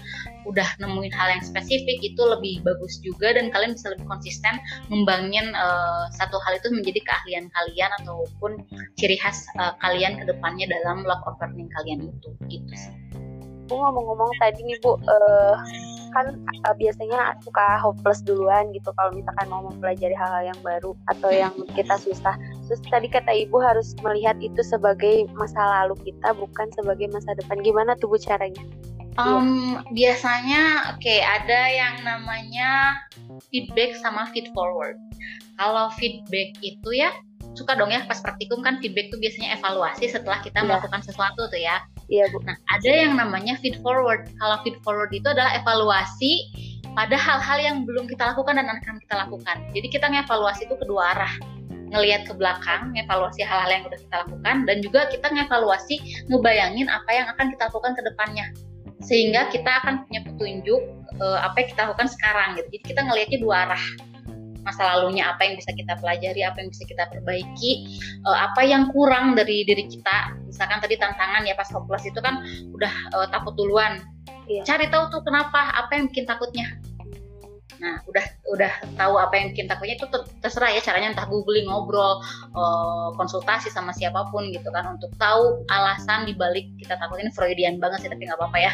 udah 0.50 0.66
nemuin 0.82 1.14
hal 1.14 1.38
yang 1.38 1.44
spesifik 1.46 2.02
itu 2.02 2.22
lebih 2.22 2.66
bagus 2.66 2.98
juga 3.06 3.38
dan 3.38 3.54
kalian 3.54 3.78
bisa 3.78 3.94
lebih 3.94 4.10
konsisten 4.10 4.58
membangun 4.90 5.54
uh, 5.54 6.10
satu 6.18 6.42
hal 6.42 6.58
itu 6.58 6.74
menjadi 6.74 7.00
keahlian 7.06 7.46
kalian 7.54 7.92
ataupun 8.02 8.52
ciri 8.98 9.16
khas 9.22 9.46
uh, 9.62 9.78
kalian 9.86 10.18
ke 10.18 10.26
depannya 10.26 10.66
dalam 10.68 11.06
love 11.06 11.22
of 11.30 11.38
learning 11.38 11.70
kalian 11.78 12.10
itu 12.10 12.30
gitu 12.50 12.74
sih. 12.74 12.94
Ngomong-ngomong 13.72 14.36
tadi 14.44 14.68
nih 14.68 14.78
Bu 14.84 15.00
uh, 15.00 15.56
kan 16.12 16.28
uh, 16.68 16.76
biasanya 16.76 17.40
suka 17.40 17.80
hopeless 17.80 18.20
duluan 18.22 18.68
gitu 18.76 18.92
kalau 19.00 19.16
misalkan 19.16 19.48
mau 19.48 19.64
mempelajari 19.64 20.12
hal-hal 20.12 20.52
yang 20.52 20.60
baru 20.60 20.92
atau 21.08 21.30
yang 21.32 21.54
kita 21.72 21.96
susah. 21.96 22.36
Terus 22.68 22.82
tadi 22.88 23.08
kata 23.10 23.32
ibu 23.34 23.58
harus 23.62 23.94
melihat 24.06 24.38
itu 24.40 24.62
sebagai 24.62 25.28
masa 25.34 25.60
lalu 25.82 25.98
kita 26.06 26.36
bukan 26.36 26.68
sebagai 26.78 27.10
masa 27.10 27.34
depan. 27.38 27.60
Gimana 27.62 27.98
tuh 27.98 28.12
bu 28.12 28.18
caranya? 28.22 28.64
Um, 29.20 29.84
ya. 29.92 30.16
Biasanya 30.16 30.62
oke 30.96 31.04
okay, 31.04 31.20
ada 31.20 31.60
yang 31.68 31.96
namanya 32.08 32.96
feedback 33.52 34.00
sama 34.00 34.30
feed 34.32 34.48
forward. 34.56 34.96
Kalau 35.60 35.92
feedback 36.00 36.56
itu 36.64 36.90
ya 36.96 37.12
suka 37.52 37.76
dong 37.76 37.92
ya 37.92 38.08
pas 38.08 38.24
praktikum 38.24 38.64
kan 38.64 38.80
feedback 38.80 39.12
itu 39.12 39.20
biasanya 39.20 39.60
evaluasi 39.60 40.08
setelah 40.08 40.40
kita 40.40 40.64
ya. 40.64 40.68
melakukan 40.68 41.04
sesuatu 41.04 41.52
tuh 41.52 41.60
ya. 41.60 41.84
Iya 42.08 42.32
bu. 42.32 42.40
Nah 42.48 42.56
ada 42.72 42.92
yang 42.92 43.20
namanya 43.20 43.60
feed 43.60 43.84
forward. 43.84 44.32
Kalau 44.40 44.64
feed 44.64 44.80
forward 44.84 45.12
itu 45.12 45.28
adalah 45.28 45.60
evaluasi 45.60 46.48
pada 46.96 47.16
hal-hal 47.16 47.60
yang 47.60 47.78
belum 47.84 48.08
kita 48.08 48.32
lakukan 48.32 48.60
dan 48.60 48.68
akan 48.68 48.96
kita 49.04 49.16
lakukan. 49.28 49.58
Jadi 49.76 49.88
kita 49.92 50.08
ngevaluasi 50.08 50.68
itu 50.72 50.76
kedua 50.80 51.16
arah 51.16 51.34
ngelihat 51.92 52.24
ke 52.26 52.34
belakang, 52.34 52.96
ngevaluasi 52.96 53.44
hal-hal 53.44 53.70
yang 53.70 53.84
udah 53.86 54.00
kita 54.00 54.16
lakukan 54.28 54.56
dan 54.66 54.78
juga 54.80 55.00
kita 55.12 55.28
ngevaluasi 55.28 55.96
ngebayangin 56.32 56.88
apa 56.88 57.12
yang 57.12 57.28
akan 57.36 57.46
kita 57.52 57.64
lakukan 57.68 57.94
ke 57.94 58.02
depannya. 58.08 58.46
Sehingga 59.02 59.50
kita 59.52 59.82
akan 59.84 60.08
punya 60.08 60.22
petunjuk 60.24 60.82
uh, 61.20 61.40
apa 61.44 61.56
yang 61.62 61.70
kita 61.74 61.82
lakukan 61.90 62.08
sekarang 62.10 62.48
gitu. 62.58 62.68
Jadi 62.80 62.86
kita 62.96 63.02
ngelihatnya 63.04 63.40
dua 63.44 63.56
arah 63.68 63.86
masa 64.62 64.94
lalunya 64.94 65.26
apa 65.26 65.42
yang 65.42 65.58
bisa 65.58 65.74
kita 65.74 65.98
pelajari, 65.98 66.42
apa 66.46 66.62
yang 66.62 66.70
bisa 66.70 66.86
kita 66.86 67.10
perbaiki, 67.10 67.98
uh, 68.30 68.38
apa 68.46 68.62
yang 68.62 68.94
kurang 68.94 69.34
dari 69.34 69.66
diri 69.66 69.90
kita. 69.90 70.38
Misalkan 70.46 70.80
tadi 70.80 71.02
tantangan 71.02 71.44
ya 71.50 71.58
pas 71.58 71.68
hopeless 71.74 72.06
itu 72.06 72.22
kan 72.22 72.46
udah 72.72 72.94
uh, 73.18 73.28
takut 73.34 73.58
duluan. 73.58 74.00
Iya. 74.46 74.62
Cari 74.68 74.86
tahu 74.94 75.10
tuh 75.10 75.22
kenapa, 75.26 75.74
apa 75.74 75.92
yang 75.98 76.06
bikin 76.14 76.30
takutnya. 76.30 76.78
Nah, 77.82 77.98
udah 78.06 78.26
udah 78.54 78.74
tahu 78.94 79.18
apa 79.18 79.34
yang 79.34 79.46
bikin 79.58 79.66
takutnya 79.66 79.98
itu 79.98 80.06
terserah 80.38 80.70
ya 80.70 80.86
caranya 80.86 81.18
entah 81.18 81.26
googling, 81.26 81.66
ngobrol, 81.66 82.22
uh, 82.54 83.10
konsultasi 83.18 83.74
sama 83.74 83.90
siapa 83.90 84.30
pun 84.30 84.54
gitu 84.54 84.70
kan 84.70 84.86
untuk 84.94 85.10
tahu 85.18 85.66
alasan 85.74 86.30
dibalik 86.30 86.70
kita 86.78 86.94
takut 87.02 87.18
ini 87.18 87.34
Freudian 87.34 87.82
banget 87.82 88.06
sih 88.06 88.10
tapi 88.14 88.30
nggak 88.30 88.38
apa-apa 88.38 88.58
ya. 88.62 88.72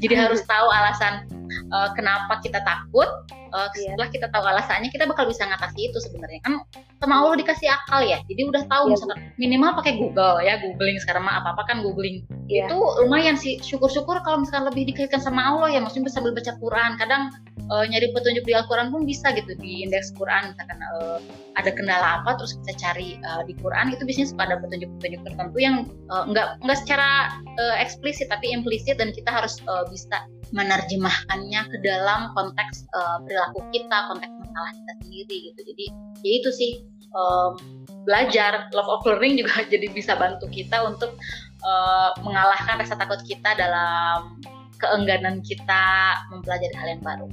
Jadi 0.00 0.14
harus 0.24 0.40
tahu 0.48 0.66
alasan 0.72 1.28
uh, 1.68 1.92
kenapa 1.92 2.40
kita 2.40 2.64
takut. 2.64 3.08
Uh, 3.54 3.70
setelah 3.78 4.10
kita 4.10 4.26
tahu 4.34 4.42
alasannya 4.42 4.90
kita 4.90 5.06
bakal 5.06 5.24
bisa 5.24 5.46
ngatasi 5.46 5.88
itu 5.88 5.96
sebenarnya 6.02 6.42
kan 6.42 6.60
sama 6.98 7.22
Allah 7.22 7.38
dikasih 7.38 7.68
akal 7.70 8.02
ya. 8.02 8.18
Jadi 8.26 8.42
udah 8.42 8.62
tahu 8.66 8.90
yeah, 8.90 8.92
misalkan 8.96 9.18
minimal 9.38 9.70
pakai 9.78 9.92
Google 10.00 10.42
ya, 10.42 10.58
googling 10.60 10.98
sekarang 10.98 11.24
mah 11.28 11.44
apa-apa 11.44 11.62
kan 11.68 11.76
googling. 11.84 12.26
Yeah. 12.50 12.72
Itu 12.72 12.76
lumayan 13.06 13.38
sih. 13.38 13.62
Syukur-syukur 13.62 14.24
kalau 14.26 14.42
misalkan 14.42 14.72
lebih 14.72 14.90
dikaitkan 14.92 15.22
sama 15.22 15.46
Allah 15.46 15.72
ya, 15.72 15.80
maksudnya 15.84 16.10
sambil 16.10 16.34
baca 16.34 16.52
Quran. 16.58 16.98
Kadang 16.98 17.22
uh, 17.70 17.84
nyari 17.86 18.10
petunjuk 18.14 18.44
di 18.46 18.52
Al-Quran 18.54 18.94
pun 18.94 19.02
bisa 19.06 19.32
gitu 19.34 19.52
di 19.58 19.86
indeks 19.86 20.14
Quran. 20.14 20.54
Misalkan 20.54 20.78
uh, 20.98 21.18
ada 21.56 21.70
kendala 21.72 22.22
apa 22.22 22.36
terus 22.38 22.58
kita 22.62 22.72
cari 22.78 23.18
uh, 23.24 23.42
di 23.44 23.54
Quran 23.58 23.92
itu 23.94 24.02
biasanya 24.04 24.28
pada 24.36 24.54
petunjuk-petunjuk 24.60 25.20
tertentu 25.24 25.58
yang 25.58 25.76
uh, 26.12 26.24
nggak 26.28 26.60
nggak 26.62 26.78
secara 26.84 27.32
uh, 27.58 27.76
eksplisit 27.80 28.28
tapi 28.28 28.52
implisit 28.52 29.00
dan 29.00 29.10
kita 29.10 29.30
harus 29.32 29.58
uh, 29.66 29.84
bisa 29.88 30.26
menerjemahkannya 30.54 31.60
ke 31.66 31.76
dalam 31.82 32.30
konteks 32.38 32.86
uh, 32.94 33.18
perilaku 33.26 33.66
kita 33.74 34.06
konteks 34.06 34.30
masalah 34.30 34.70
kita 34.70 34.92
sendiri 35.02 35.36
gitu. 35.50 35.60
Jadi 35.74 35.84
ya 36.22 36.32
itu 36.38 36.50
sih 36.54 36.72
um, 37.16 37.58
belajar. 38.06 38.70
Love 38.70 38.90
of 39.00 39.02
learning 39.08 39.42
juga 39.42 39.64
jadi 39.72 39.90
bisa 39.90 40.14
bantu 40.14 40.46
kita 40.52 40.86
untuk 40.86 41.18
uh, 41.66 42.10
mengalahkan 42.22 42.78
rasa 42.78 42.94
takut 42.94 43.18
kita 43.26 43.58
dalam 43.58 44.38
keengganan 44.76 45.40
kita 45.40 46.14
mempelajari 46.30 46.74
hal 46.76 46.88
yang 46.92 47.02
baru. 47.02 47.28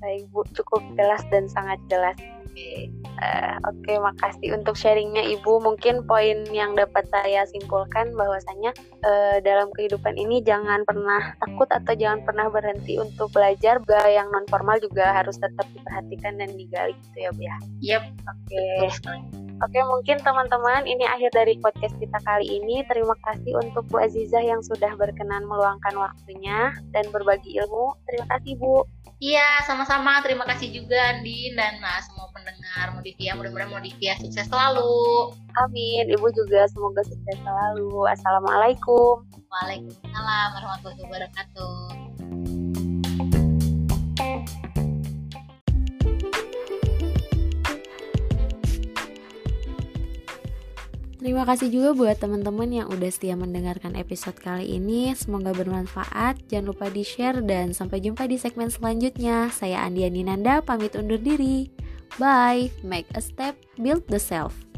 Baik 0.00 0.32
Bu, 0.32 0.42
cukup 0.56 0.80
jelas 0.96 1.22
dan 1.28 1.44
sangat 1.46 1.78
jelas. 1.92 2.16
Oke, 2.50 2.90
uh, 3.22 3.62
oke, 3.62 3.78
okay, 3.86 3.96
makasih 4.02 4.50
untuk 4.58 4.74
sharingnya 4.74 5.22
Ibu. 5.22 5.62
Mungkin 5.62 6.02
poin 6.10 6.42
yang 6.50 6.74
dapat 6.74 7.06
saya 7.14 7.46
simpulkan 7.46 8.10
bahwasanya 8.18 8.74
uh, 9.06 9.38
dalam 9.44 9.70
kehidupan 9.78 10.18
ini 10.18 10.42
jangan 10.42 10.82
pernah 10.82 11.38
takut 11.38 11.70
atau 11.70 11.94
jangan 11.94 12.26
pernah 12.26 12.50
berhenti 12.50 12.98
untuk 12.98 13.30
belajar. 13.30 13.78
Gaya 13.86 14.24
yang 14.24 14.34
non 14.34 14.42
formal 14.50 14.82
juga 14.82 15.14
harus 15.14 15.38
tetap 15.38 15.62
diperhatikan 15.70 16.42
dan 16.42 16.50
digali 16.58 16.96
gitu 17.06 17.18
ya 17.22 17.30
Bu 17.30 17.42
ya. 17.46 17.56
Yep. 17.86 18.02
Oke. 18.26 18.64
Okay. 18.90 19.40
Oke, 19.60 19.76
mungkin 19.84 20.16
teman-teman 20.24 20.88
ini 20.88 21.04
akhir 21.04 21.36
dari 21.36 21.60
podcast 21.60 21.92
kita 22.00 22.16
kali 22.24 22.48
ini. 22.48 22.80
Terima 22.88 23.12
kasih 23.28 23.60
untuk 23.60 23.84
Bu 23.92 24.00
Azizah 24.00 24.40
yang 24.40 24.64
sudah 24.64 24.96
berkenan 24.96 25.44
meluangkan 25.44 26.00
waktunya 26.00 26.72
dan 26.96 27.04
berbagi 27.12 27.60
ilmu. 27.60 27.92
Terima 28.08 28.26
kasih, 28.32 28.56
Bu. 28.56 28.88
Iya, 29.20 29.68
sama-sama. 29.68 30.24
Terima 30.24 30.48
kasih 30.48 30.72
juga 30.72 30.96
Andin 31.12 31.52
dan 31.52 31.76
nah, 31.84 32.00
semua 32.00 32.32
pendengar 32.32 32.96
Modivia. 32.96 33.36
Mudah-mudahan 33.36 33.68
Modivia 33.68 34.16
sukses 34.16 34.48
selalu. 34.48 35.36
Amin. 35.60 36.08
Ibu 36.08 36.32
juga 36.32 36.64
semoga 36.72 37.04
sukses 37.04 37.36
selalu. 37.36 38.08
Assalamualaikum. 38.08 39.20
Waalaikumsalam 39.52 40.48
warahmatullahi 40.56 41.04
wabarakatuh. 41.04 41.99
Terima 51.30 51.46
kasih 51.46 51.70
juga 51.70 51.94
buat 51.94 52.18
teman-teman 52.18 52.66
yang 52.66 52.90
udah 52.90 53.06
setia 53.06 53.38
mendengarkan 53.38 53.94
episode 53.94 54.34
kali 54.34 54.66
ini. 54.66 55.14
Semoga 55.14 55.54
bermanfaat. 55.54 56.42
Jangan 56.50 56.74
lupa 56.74 56.90
di-share 56.90 57.38
dan 57.46 57.70
sampai 57.70 58.02
jumpa 58.02 58.26
di 58.26 58.34
segmen 58.34 58.66
selanjutnya. 58.66 59.46
Saya 59.54 59.86
Andiani 59.86 60.26
Nanda 60.26 60.58
pamit 60.58 60.98
undur 60.98 61.22
diri. 61.22 61.70
Bye. 62.18 62.74
Make 62.82 63.06
a 63.14 63.22
step, 63.22 63.54
build 63.78 64.10
the 64.10 64.18
self. 64.18 64.69